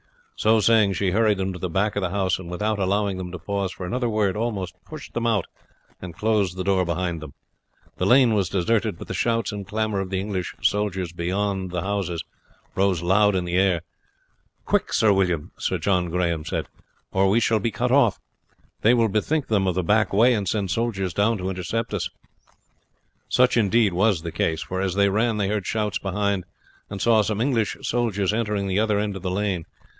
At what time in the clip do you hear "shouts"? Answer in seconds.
9.13-9.51, 25.67-25.99